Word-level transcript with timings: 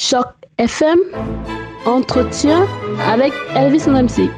Choc 0.00 0.28
FM, 0.58 0.96
entretien 1.84 2.68
avec 3.04 3.32
Elvis 3.56 3.88
MC. 3.88 4.30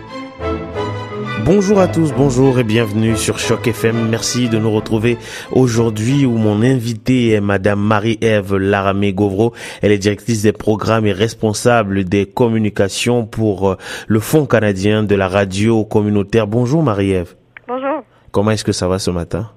Bonjour 1.44 1.80
à 1.80 1.86
tous, 1.86 2.14
bonjour 2.14 2.58
et 2.58 2.64
bienvenue 2.64 3.14
sur 3.14 3.38
Choc 3.38 3.68
FM. 3.68 4.08
Merci 4.08 4.48
de 4.48 4.56
nous 4.56 4.70
retrouver 4.70 5.18
aujourd'hui 5.52 6.24
où 6.24 6.38
mon 6.38 6.62
invité 6.62 7.32
est 7.32 7.42
Madame 7.42 7.78
Marie-Ève 7.78 8.56
Laramé-Gauvreau. 8.56 9.52
Elle 9.82 9.92
est 9.92 9.98
directrice 9.98 10.40
des 10.40 10.52
programmes 10.52 11.04
et 11.04 11.12
responsable 11.12 12.04
des 12.04 12.24
communications 12.24 13.26
pour 13.26 13.68
euh, 13.68 13.76
le 14.08 14.18
Fonds 14.18 14.46
canadien 14.46 15.02
de 15.02 15.14
la 15.14 15.28
radio 15.28 15.84
communautaire. 15.84 16.46
Bonjour 16.46 16.82
Marie-Ève. 16.82 17.34
Bonjour. 17.68 18.02
Comment 18.30 18.52
est-ce 18.52 18.64
que 18.64 18.72
ça 18.72 18.88
va 18.88 18.98
ce 18.98 19.10
matin? 19.10 19.50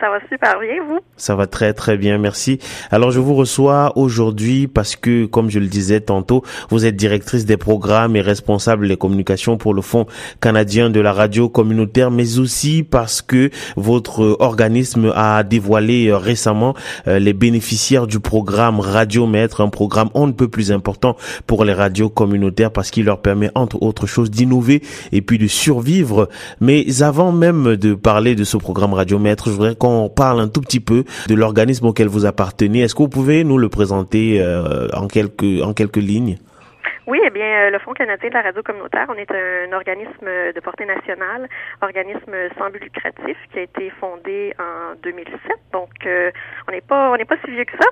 Ça 0.00 0.10
va 0.10 0.20
super 0.28 0.60
bien, 0.60 0.84
vous? 0.86 1.00
Ça 1.16 1.34
va 1.34 1.48
très 1.48 1.72
très 1.72 1.96
bien, 1.96 2.18
merci. 2.18 2.60
Alors 2.92 3.10
je 3.10 3.18
vous 3.18 3.34
reçois 3.34 3.92
aujourd'hui 3.96 4.68
parce 4.68 4.94
que, 4.94 5.26
comme 5.26 5.50
je 5.50 5.58
le 5.58 5.66
disais 5.66 6.00
tantôt, 6.00 6.44
vous 6.70 6.86
êtes 6.86 6.94
directrice 6.94 7.46
des 7.46 7.56
programmes 7.56 8.14
et 8.14 8.20
responsable 8.20 8.86
des 8.86 8.96
communications 8.96 9.56
pour 9.56 9.74
le 9.74 9.82
Fonds 9.82 10.06
canadien 10.40 10.90
de 10.90 11.00
la 11.00 11.12
radio 11.12 11.48
communautaire, 11.48 12.12
mais 12.12 12.38
aussi 12.38 12.84
parce 12.84 13.22
que 13.22 13.50
votre 13.76 14.36
organisme 14.38 15.12
a 15.16 15.42
dévoilé 15.42 16.08
euh, 16.08 16.16
récemment 16.16 16.74
euh, 17.08 17.18
les 17.18 17.32
bénéficiaires 17.32 18.06
du 18.06 18.20
programme 18.20 18.78
Radio 18.78 19.26
Maître, 19.26 19.62
un 19.62 19.68
programme 19.68 20.10
on 20.14 20.28
ne 20.28 20.32
peut 20.32 20.48
plus 20.48 20.70
important 20.70 21.16
pour 21.46 21.64
les 21.64 21.72
radios 21.72 22.08
communautaires 22.08 22.70
parce 22.70 22.90
qu'il 22.90 23.04
leur 23.06 23.20
permet 23.20 23.50
entre 23.56 23.82
autres 23.82 24.06
choses 24.06 24.30
d'innover 24.30 24.82
et 25.10 25.22
puis 25.22 25.38
de 25.38 25.48
survivre. 25.48 26.28
Mais 26.60 27.02
avant 27.02 27.32
même 27.32 27.76
de 27.76 27.94
parler 27.94 28.34
de 28.34 28.44
ce 28.44 28.56
programme 28.56 28.94
Radio 28.94 29.18
Maître, 29.18 29.46
je 29.46 29.52
voudrais 29.52 29.74
on 29.88 30.08
parle 30.08 30.40
un 30.40 30.48
tout 30.48 30.60
petit 30.60 30.80
peu 30.80 31.04
de 31.28 31.34
l'organisme 31.34 31.86
auquel 31.86 32.08
vous 32.08 32.26
appartenez. 32.26 32.82
Est-ce 32.82 32.94
que 32.94 33.02
vous 33.02 33.08
pouvez 33.08 33.44
nous 33.44 33.58
le 33.58 33.68
présenter 33.68 34.40
euh, 34.40 34.88
en 34.94 35.08
quelques 35.08 35.62
en 35.62 35.74
quelques 35.74 35.96
lignes? 35.96 36.36
Oui, 37.06 37.20
eh 37.24 37.30
bien, 37.30 37.46
euh, 37.46 37.70
le 37.70 37.78
Fonds 37.78 37.94
canadien 37.94 38.28
de 38.28 38.34
la 38.34 38.42
radio 38.42 38.62
communautaire, 38.62 39.06
on 39.08 39.14
est 39.14 39.30
un 39.30 39.72
organisme 39.72 40.26
de 40.54 40.60
portée 40.60 40.84
nationale, 40.84 41.48
organisme 41.80 42.34
sans 42.58 42.68
but 42.68 42.82
lucratif 42.82 43.36
qui 43.50 43.60
a 43.60 43.62
été 43.62 43.90
fondé 43.98 44.52
en 44.58 44.94
2007. 45.02 45.38
Donc, 45.72 45.88
euh, 46.04 46.30
on 46.68 46.72
n'est 46.72 46.82
pas, 46.82 47.10
on 47.10 47.16
n'est 47.16 47.24
pas 47.24 47.36
si 47.42 47.50
vieux 47.50 47.64
que 47.64 47.78
ça. 47.80 47.88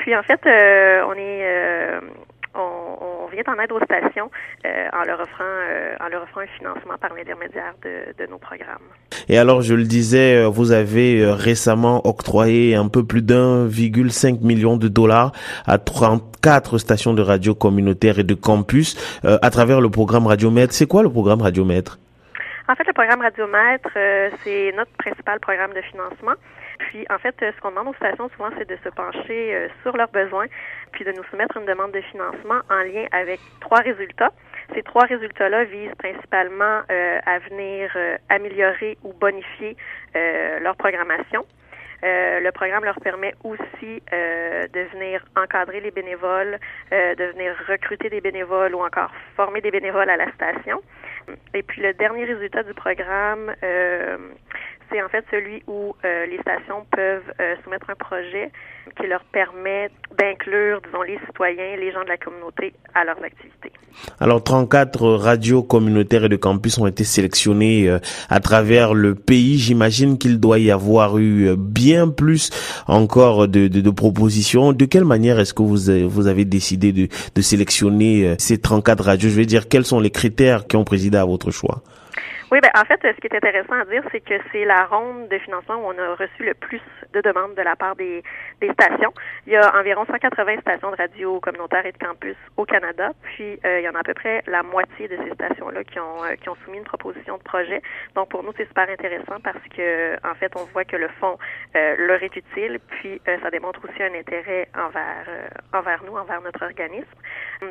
Puis, 0.00 0.16
en 0.16 0.22
fait, 0.24 0.40
on 0.44 1.12
est 1.14 2.00
vient 3.36 3.54
en 3.54 3.58
aide 3.60 3.72
aux 3.72 3.84
stations 3.84 4.30
euh, 4.64 4.88
en 4.92 5.04
leur 5.04 5.20
offrant 5.20 5.44
euh, 5.44 5.94
en 6.00 6.08
leur 6.08 6.22
offrant 6.22 6.40
un 6.40 6.46
financement 6.58 6.96
par 6.98 7.14
l'intermédiaire 7.14 7.74
de, 7.82 8.14
de, 8.18 8.30
nos 8.30 8.38
programmes. 8.38 8.88
Et 9.28 9.38
alors, 9.38 9.62
je 9.62 9.74
le 9.74 9.84
disais, 9.84 10.36
euh, 10.36 10.48
vous 10.48 10.72
avez 10.72 11.24
récemment 11.26 12.06
octroyé 12.06 12.74
un 12.74 12.88
peu 12.88 13.04
plus 13.04 13.22
d'1,5 13.22 14.42
million 14.42 14.76
de 14.76 14.88
dollars 14.88 15.32
à 15.66 15.78
34 15.78 16.78
stations 16.78 17.14
de 17.14 17.22
radio 17.22 17.54
communautaires 17.54 18.18
et 18.18 18.24
de 18.24 18.34
campus 18.34 18.96
à 19.24 19.50
travers 19.50 19.80
le 19.80 19.90
programme 19.90 20.26
Radiomètre. 20.26 20.72
C'est 20.72 20.86
quoi 20.86 21.02
le 21.02 21.10
programme 21.10 21.42
Radiomètre? 21.42 21.98
En 22.68 22.74
fait, 22.74 22.86
le 22.86 22.92
programme 22.92 23.20
Radiomètre, 23.20 23.90
c'est 24.44 24.72
notre 24.76 24.90
principal 24.98 25.40
programme 25.40 25.72
de 25.74 25.80
financement. 25.82 26.34
Puis, 26.86 27.04
en 27.10 27.18
fait, 27.18 27.34
ce 27.40 27.60
qu'on 27.60 27.70
demande 27.70 27.88
aux 27.88 27.94
stations 27.94 28.28
souvent, 28.36 28.50
c'est 28.56 28.68
de 28.68 28.78
se 28.84 28.88
pencher 28.90 29.54
euh, 29.54 29.68
sur 29.82 29.96
leurs 29.96 30.10
besoins, 30.10 30.46
puis 30.92 31.04
de 31.04 31.10
nous 31.10 31.24
soumettre 31.24 31.56
une 31.56 31.66
demande 31.66 31.90
de 31.90 32.00
financement 32.00 32.60
en 32.70 32.82
lien 32.82 33.06
avec 33.10 33.40
trois 33.60 33.80
résultats. 33.80 34.30
Ces 34.72 34.82
trois 34.84 35.04
résultats-là 35.04 35.64
visent 35.64 35.94
principalement 35.98 36.82
euh, 36.90 37.18
à 37.26 37.40
venir 37.40 37.90
euh, 37.96 38.16
améliorer 38.28 38.98
ou 39.02 39.12
bonifier 39.12 39.76
leur 40.62 40.76
programmation. 40.76 41.44
le 42.02 42.50
programme 42.52 42.84
leur 42.84 42.98
permet 43.00 43.34
aussi 43.44 44.02
de 44.10 44.82
venir 44.92 45.22
encadrer 45.36 45.80
les 45.80 45.90
bénévoles, 45.90 46.58
de 46.90 47.24
venir 47.32 47.54
recruter 47.68 48.08
des 48.08 48.22
bénévoles 48.22 48.74
ou 48.74 48.82
encore 48.82 49.12
former 49.36 49.60
des 49.60 49.70
bénévoles 49.70 50.08
à 50.08 50.16
la 50.16 50.32
station. 50.32 50.80
Et 51.52 51.62
puis 51.62 51.82
le 51.82 51.92
dernier 51.92 52.24
résultat 52.24 52.62
du 52.62 52.72
programme, 52.72 53.54
c'est 54.90 55.02
en 55.02 55.08
fait 55.08 55.24
celui 55.30 55.62
où 55.66 55.94
euh, 56.04 56.26
les 56.26 56.38
stations 56.38 56.84
peuvent 56.90 57.32
euh, 57.40 57.54
soumettre 57.64 57.90
un 57.90 57.94
projet 57.94 58.50
qui 59.00 59.06
leur 59.06 59.24
permet 59.24 59.90
d'inclure, 60.16 60.80
disons, 60.84 61.02
les 61.02 61.18
citoyens, 61.26 61.76
les 61.76 61.92
gens 61.92 62.02
de 62.04 62.08
la 62.08 62.16
communauté 62.16 62.72
à 62.94 63.04
leurs 63.04 63.22
activités. 63.22 63.72
Alors, 64.20 64.42
34 64.42 65.08
radios 65.14 65.62
communautaires 65.62 66.24
et 66.24 66.28
de 66.28 66.36
campus 66.36 66.78
ont 66.78 66.86
été 66.86 67.04
sélectionnés 67.04 67.88
euh, 67.88 67.98
à 68.28 68.40
travers 68.40 68.94
le 68.94 69.14
pays. 69.14 69.58
J'imagine 69.58 70.18
qu'il 70.18 70.38
doit 70.38 70.58
y 70.58 70.70
avoir 70.70 71.18
eu 71.18 71.56
bien 71.56 72.08
plus 72.08 72.50
encore 72.86 73.48
de 73.48 73.90
propositions. 73.90 74.72
De 74.72 74.84
quelle 74.84 75.04
manière 75.04 75.40
est-ce 75.40 75.54
que 75.54 75.62
vous, 75.62 76.08
vous 76.08 76.26
avez 76.26 76.44
décidé 76.44 76.92
de, 76.92 77.08
de 77.34 77.40
sélectionner 77.40 78.34
ces 78.38 78.58
34 78.58 79.04
radios? 79.04 79.30
Je 79.30 79.36
veux 79.36 79.46
dire, 79.46 79.68
quels 79.68 79.84
sont 79.84 80.00
les 80.00 80.10
critères 80.10 80.66
qui 80.66 80.76
ont 80.76 80.84
présidé 80.84 81.18
à 81.18 81.24
votre 81.24 81.50
choix? 81.50 81.82
Oui, 82.56 82.60
ben 82.62 82.70
en 82.74 82.86
fait, 82.86 82.98
ce 83.02 83.20
qui 83.20 83.26
est 83.26 83.36
intéressant 83.36 83.74
à 83.74 83.84
dire, 83.84 84.02
c'est 84.10 84.20
que 84.20 84.32
c'est 84.50 84.64
la 84.64 84.86
ronde 84.86 85.28
de 85.28 85.38
financement 85.40 85.74
où 85.74 85.92
on 85.92 85.98
a 85.98 86.14
reçu 86.14 86.42
le 86.42 86.54
plus 86.54 86.80
de 87.12 87.20
demandes 87.20 87.54
de 87.54 87.60
la 87.60 87.76
part 87.76 87.96
des, 87.96 88.22
des 88.62 88.72
stations. 88.72 89.12
Il 89.46 89.52
y 89.52 89.56
a 89.56 89.78
environ 89.78 90.06
180 90.06 90.60
stations 90.62 90.90
de 90.90 90.96
radio 90.96 91.38
communautaires 91.40 91.84
et 91.84 91.92
de 91.92 91.98
campus 91.98 92.34
au 92.56 92.64
Canada, 92.64 93.10
puis 93.22 93.60
euh, 93.66 93.80
il 93.80 93.84
y 93.84 93.88
en 93.90 93.94
a 93.94 93.98
à 93.98 94.02
peu 94.02 94.14
près 94.14 94.42
la 94.46 94.62
moitié 94.62 95.06
de 95.06 95.18
ces 95.22 95.34
stations-là 95.34 95.84
qui 95.84 96.00
ont 96.00 96.24
euh, 96.24 96.34
qui 96.36 96.48
ont 96.48 96.56
soumis 96.64 96.78
une 96.78 96.84
proposition 96.84 97.36
de 97.36 97.42
projet. 97.42 97.82
Donc 98.14 98.30
pour 98.30 98.42
nous, 98.42 98.52
c'est 98.56 98.66
super 98.68 98.88
intéressant 98.88 99.38
parce 99.44 99.62
que 99.76 100.14
en 100.26 100.34
fait, 100.36 100.50
on 100.56 100.64
voit 100.72 100.86
que 100.86 100.96
le 100.96 101.08
fonds 101.20 101.36
euh, 101.76 101.96
leur 101.98 102.22
est 102.22 102.34
utile, 102.36 102.80
puis 102.88 103.20
ça 103.26 103.50
démontre 103.50 103.80
aussi 103.84 104.02
un 104.02 104.14
intérêt 104.14 104.66
envers 104.74 105.26
envers 105.74 106.02
nous, 106.04 106.16
envers 106.16 106.40
notre 106.40 106.64
organisme. 106.64 107.04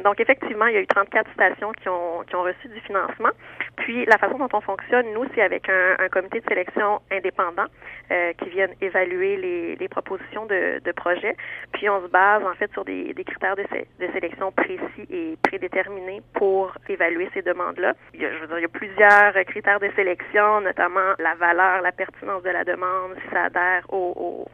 Donc 0.04 0.20
effectivement, 0.20 0.68
il 0.68 0.76
y 0.76 0.78
a 0.78 0.82
eu 0.82 0.88
34 0.88 1.32
stations 1.34 1.72
qui 1.72 1.90
ont 1.90 2.22
qui 2.28 2.36
ont 2.36 2.44
reçu 2.44 2.68
du 2.68 2.80
financement. 2.82 3.32
Puis 3.78 4.06
la 4.06 4.18
façon 4.18 4.38
dont 4.38 4.50
on 4.54 4.62
fonctionne, 4.62 5.06
nous, 5.14 5.26
c'est 5.34 5.42
avec 5.42 5.70
un, 5.70 5.96
un, 6.00 6.10
comité 6.10 6.40
de 6.40 6.46
sélection 6.48 7.02
indépendant 7.12 7.66
euh, 8.12 8.34
qui 8.34 8.50
viennent 8.50 8.74
évaluer 8.82 9.38
les, 9.38 9.76
les 9.76 9.88
propositions 9.88 10.46
de, 10.46 10.82
de 10.84 10.92
projets. 10.92 11.36
Puis 11.74 11.90
on 11.90 12.02
se 12.02 12.08
base 12.08 12.44
en 12.44 12.54
fait 12.54 12.72
sur 12.74 12.86
des, 12.86 13.14
des 13.14 13.24
critères 13.24 13.56
de, 13.56 13.64
de, 13.64 14.12
sélection 14.14 14.52
précis 14.52 15.08
et 15.10 15.38
prédéterminés 15.44 16.22
pour 16.34 16.74
évaluer 16.88 17.30
ces 17.34 17.42
demandes-là. 17.42 17.94
Il 18.14 18.22
y 18.22 18.26
a, 18.26 18.34
je 18.34 18.40
veux 18.40 18.48
dire, 18.48 18.60
il 18.60 18.62
y 18.62 18.66
a 18.66 18.70
plusieurs 18.70 19.34
critères 19.46 19.80
de 19.80 19.90
sélection, 19.96 20.62
notamment 20.62 21.14
la 21.20 21.36
valeur, 21.36 21.82
la 21.82 21.92
pertinence 21.92 22.44
de 22.44 22.50
la 22.50 22.64
demande, 22.64 23.16
si 23.22 23.30
ça 23.34 23.44
adhère 23.46 23.86
aux, 23.90 24.48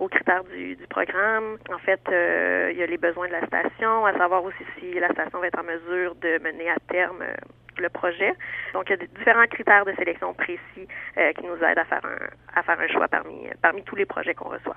aux 0.00 0.08
critères 0.08 0.44
du, 0.44 0.76
du, 0.76 0.86
programme. 0.86 1.58
En 1.72 1.78
fait, 1.78 2.00
euh, 2.08 2.70
il 2.72 2.78
y 2.78 2.82
a 2.82 2.86
les 2.86 2.98
besoins 2.98 3.28
de 3.28 3.32
la 3.32 3.46
station, 3.46 4.06
à 4.06 4.12
savoir 4.16 4.44
aussi 4.44 4.64
si 4.78 4.98
la 4.98 5.08
station 5.10 5.38
va 5.38 5.46
être 5.46 5.58
en 5.58 5.64
mesure 5.64 6.14
de 6.16 6.42
mener 6.42 6.70
à 6.70 6.76
terme 6.88 7.22
euh, 7.22 7.34
le 7.78 7.88
projet. 7.88 8.34
Donc, 8.72 8.84
il 8.88 8.90
y 8.90 8.94
a 8.94 9.18
différents 9.18 9.46
critères 9.50 9.84
de 9.84 9.92
sélection 9.98 10.34
précis 10.34 10.88
euh, 11.18 11.32
qui 11.32 11.46
nous 11.46 11.54
aident 11.54 11.78
à 11.78 11.84
faire 11.84 12.00
un, 12.04 12.58
à 12.58 12.62
faire 12.62 12.76
un 12.78 12.92
choix 12.92 13.08
parmi, 13.08 13.34
parmi 13.62 13.82
tous 13.82 13.96
les 13.96 14.04
projets 14.04 14.34
qu'on 14.34 14.48
reçoit. 14.48 14.76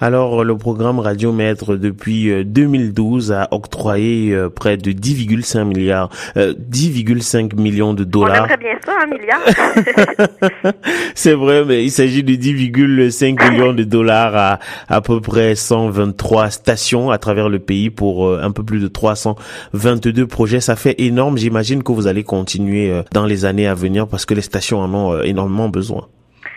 Alors, 0.00 0.44
le 0.44 0.56
programme 0.56 0.98
Radiomètre, 0.98 1.76
depuis 1.76 2.44
2012, 2.44 3.32
euh, 3.32 3.34
a 3.34 3.48
octroyé 3.52 4.32
euh, 4.34 4.48
près 4.48 4.76
de 4.76 4.92
10,5 4.92 5.64
milliards, 5.64 6.10
10,5 6.36 7.60
millions 7.60 7.94
de 7.94 8.04
dollars. 8.04 8.42
On 8.42 8.44
aimerait 8.44 8.56
bien 8.56 8.78
ça, 8.84 8.92
un 9.02 9.06
milliard. 9.06 10.74
C'est 11.14 11.34
vrai, 11.34 11.64
mais 11.64 11.84
il 11.84 11.90
s'agit 11.90 12.22
de 12.22 12.32
10,5 12.32 13.50
millions 13.50 13.72
de 13.72 13.84
dollars 13.84 14.36
à 14.36 14.58
à 14.88 15.00
peu 15.00 15.20
près 15.20 15.54
123 15.54 16.50
stations 16.50 17.10
à 17.10 17.18
travers 17.18 17.48
le 17.48 17.58
pays 17.58 17.90
pour 17.90 18.32
un 18.32 18.50
peu 18.50 18.62
plus 18.62 18.80
de 18.80 18.88
322 18.88 20.26
projets. 20.26 20.60
Ça 20.60 20.76
fait 20.76 20.94
énorme. 20.98 21.36
J'imagine 21.36 21.82
que 21.82 21.92
vous 21.92 22.06
allez 22.06 22.24
continuer 22.34 22.90
euh, 22.90 23.02
dans 23.12 23.26
les 23.26 23.44
années 23.44 23.68
à 23.68 23.74
venir 23.74 24.08
parce 24.08 24.26
que 24.26 24.34
les 24.34 24.42
stations 24.42 24.78
en 24.78 24.92
ont 24.92 25.12
euh, 25.12 25.22
énormément 25.22 25.68
besoin 25.68 26.08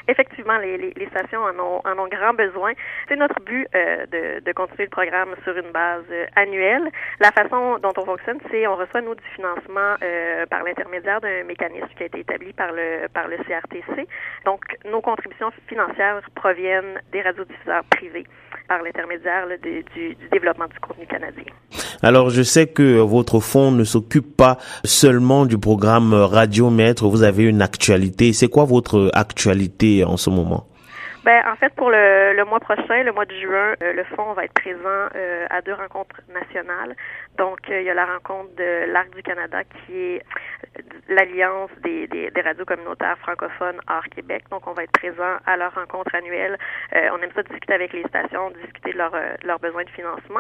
effectivement, 0.10 0.58
les, 0.60 1.08
stations 1.12 1.42
en 1.42 1.60
ont, 1.60 1.82
en 1.84 2.00
ont 2.00 2.08
grand 2.08 2.34
besoin. 2.34 2.72
C'est 3.10 3.18
notre 3.18 3.42
but 3.42 3.68
euh, 3.76 4.06
de, 4.06 4.40
de, 4.40 4.52
continuer 4.54 4.86
le 4.86 4.90
programme 4.90 5.36
sur 5.44 5.54
une 5.58 5.74
base 5.74 6.06
annuelle. 6.38 6.88
La 7.20 7.30
façon 7.34 7.78
dont 7.84 7.92
on 7.98 8.06
fonctionne, 8.06 8.40
c'est 8.50 8.66
on 8.68 8.78
reçoit 8.78 9.02
nous 9.02 9.16
du 9.16 9.28
financement 9.36 9.96
par 10.50 10.64
l'intermédiaire 10.64 11.20
d'un 11.20 11.44
mécanisme 11.44 11.90
qui 11.98 12.04
a 12.04 12.06
été 12.06 12.20
établi 12.22 12.54
par 12.54 12.72
le 12.72 13.10
par 13.14 13.28
le 13.28 13.36
CRTC. 13.36 14.08
Donc, 14.46 14.62
nos 14.86 15.02
contributions 15.02 15.52
financières 15.68 16.22
proviennent 16.36 17.02
des 17.12 17.22
radiodiffuseurs 17.22 17.84
privés 17.92 18.26
par 18.68 18.82
l'intermédiaire 18.84 19.46
du, 19.62 20.16
développement 20.32 20.68
du 20.68 20.80
contenu 20.80 21.06
canadien. 21.06 21.52
Alors, 22.04 22.30
je 22.30 22.44
sais 22.44 22.68
que 22.68 23.00
votre 23.00 23.40
fonds 23.40 23.72
ne 23.72 23.84
s'occupe 23.84 24.38
pas 24.38 24.58
seulement 24.84 25.46
du 25.46 25.58
programme 25.58 26.14
Radiomètre. 26.14 27.08
Vous 27.08 27.24
avez 27.24 27.44
une 27.44 27.62
actualité. 27.62 28.34
C'est 28.34 28.50
quoi 28.50 28.66
votre 28.66 29.10
actualité 29.14 30.04
en 30.04 30.18
ce 30.18 30.30
moment? 30.30 30.68
Ben, 31.28 31.44
en 31.46 31.58
fait, 31.58 31.74
pour 31.76 31.90
le, 31.90 32.34
le, 32.38 32.46
mois 32.46 32.62
prochain, 32.62 33.04
le 33.04 33.12
mois 33.12 33.26
de 33.26 33.36
juin, 33.36 33.76
euh, 33.84 33.92
le 33.92 34.06
fonds 34.16 34.32
va 34.32 34.46
être 34.46 34.54
présent 34.54 35.10
euh, 35.14 35.46
à 35.50 35.62
deux 35.62 35.74
rencontres 35.74 36.22
nationales. 36.34 36.96
Donc, 37.38 37.58
euh, 37.70 37.82
il 37.82 37.86
y 37.86 37.90
a 37.90 37.94
la 37.94 38.06
rencontre 38.06 38.56
de 38.56 38.90
l'Arc 38.94 39.14
du 39.14 39.22
Canada 39.24 39.62
qui 39.66 39.94
est 39.94 40.22
l'alliance 41.10 41.70
des, 41.84 42.08
des, 42.08 42.42
radios 42.42 42.64
communautaires 42.64 43.18
francophones 43.18 43.82
hors 43.90 44.06
Québec. 44.16 44.46
Donc, 44.52 44.68
on 44.68 44.72
va 44.72 44.84
être 44.84 44.92
présent 44.94 45.36
à 45.46 45.58
leur 45.58 45.76
rencontre 45.76 46.16
annuelle. 46.16 46.58
on 46.94 47.18
aime 47.22 47.32
ça 47.36 47.44
discuter 47.44 47.74
avec 47.74 47.92
les 47.92 48.04
stations, 48.04 48.52
discuter 48.64 48.94
de 48.94 48.98
leurs 48.98 49.16
leurs 49.44 49.60
besoins 49.60 49.84
de 49.84 49.90
financement. 49.90 50.40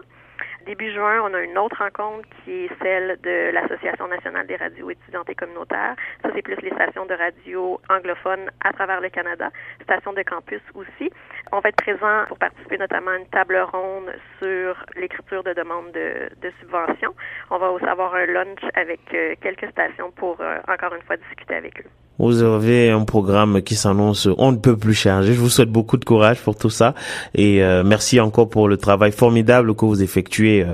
Début 0.67 0.91
juin, 0.91 1.21
on 1.23 1.33
a 1.33 1.39
une 1.39 1.57
autre 1.57 1.77
rencontre 1.77 2.27
qui 2.43 2.65
est 2.65 2.69
celle 2.83 3.17
de 3.21 3.51
l'Association 3.53 4.07
nationale 4.09 4.45
des 4.47 4.57
radios 4.57 4.89
étudiantes 4.89 5.29
et 5.29 5.35
communautaires. 5.35 5.95
Ça, 6.21 6.29
c'est 6.35 6.41
plus 6.41 6.57
les 6.61 6.71
stations 6.71 7.05
de 7.05 7.13
radio 7.13 7.79
anglophones 7.89 8.51
à 8.63 8.73
travers 8.73 8.99
le 8.99 9.09
Canada, 9.09 9.49
stations 9.81 10.11
de 10.11 10.23
campus 10.23 10.61
aussi. 10.75 11.09
On 11.53 11.61
va 11.61 11.69
être 11.69 11.77
présent 11.77 12.25
pour 12.27 12.37
participer 12.37 12.77
notamment 12.77 13.11
à 13.11 13.17
une 13.17 13.29
table 13.29 13.57
ronde 13.71 14.11
sur 14.39 14.85
l'écriture 14.97 15.43
de 15.43 15.53
demandes 15.53 15.91
de, 15.93 16.29
de 16.41 16.51
subventions. 16.59 17.15
On 17.49 17.57
va 17.57 17.71
aussi 17.71 17.85
avoir 17.85 18.13
un 18.15 18.25
lunch 18.25 18.59
avec 18.73 18.99
euh, 19.13 19.35
quelques 19.39 19.69
stations 19.71 20.11
pour, 20.11 20.41
euh, 20.41 20.59
encore 20.67 20.93
une 20.93 21.03
fois, 21.03 21.15
discuter 21.15 21.55
avec 21.55 21.79
eux. 21.79 22.06
Vous 22.19 22.41
avez 22.41 22.89
un 22.89 23.03
programme 23.03 23.61
qui 23.61 23.75
s'annonce 23.75 24.27
on 24.37 24.51
ne 24.51 24.57
peut 24.57 24.75
plus 24.75 24.93
charger. 24.93 25.33
Je 25.33 25.39
vous 25.39 25.49
souhaite 25.49 25.69
beaucoup 25.69 25.97
de 25.97 26.05
courage 26.05 26.41
pour 26.41 26.55
tout 26.55 26.69
ça 26.69 26.95
et 27.35 27.63
euh, 27.63 27.83
merci 27.83 28.19
encore 28.19 28.49
pour 28.49 28.67
le 28.67 28.77
travail 28.77 29.11
formidable 29.11 29.75
que 29.75 29.85
vous 29.85 30.01
effectuez 30.01 30.63
euh, 30.63 30.73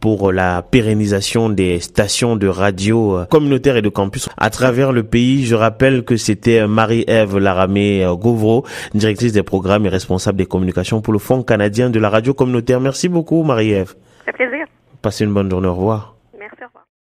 pour 0.00 0.32
la 0.32 0.62
pérennisation 0.62 1.48
des 1.48 1.80
stations 1.80 2.36
de 2.36 2.46
radio 2.46 3.18
euh, 3.18 3.24
communautaires 3.24 3.76
et 3.76 3.82
de 3.82 3.88
campus 3.88 4.28
à 4.36 4.50
travers 4.50 4.92
le 4.92 5.02
pays. 5.02 5.44
Je 5.44 5.54
rappelle 5.54 6.04
que 6.04 6.16
c'était 6.16 6.66
Marie-Ève 6.66 7.38
Laramé 7.38 8.06
Gauvreau, 8.20 8.64
directrice 8.94 9.32
des 9.32 9.42
programmes 9.42 9.86
et 9.86 9.88
responsable 9.88 10.38
des 10.38 10.46
communications 10.46 11.00
pour 11.00 11.12
le 11.12 11.18
Fonds 11.18 11.42
canadien 11.42 11.90
de 11.90 11.98
la 11.98 12.10
radio 12.10 12.34
communautaire. 12.34 12.80
Merci 12.80 13.08
beaucoup 13.08 13.42
Marie-Ève. 13.42 13.94
C'est 14.24 14.32
plaisir. 14.32 14.66
Passez 15.02 15.24
une 15.24 15.34
bonne 15.34 15.50
journée. 15.50 15.68
Au 15.68 15.74
revoir. 15.74 16.13